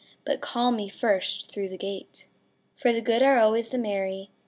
But 0.25 0.41
call 0.41 0.71
me 0.71 0.89
first 0.89 1.51
through 1.51 1.69
the 1.69 1.77
gate; 1.77 2.25
i8 2.75 2.81
For 2.81 2.91
the 2.91 3.01
good 3.01 3.21
are 3.21 3.37
always 3.37 3.69
the 3.69 3.77
merry. 3.77 4.31